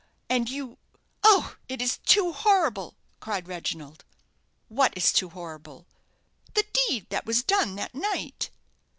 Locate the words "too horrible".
1.99-2.95, 5.13-5.85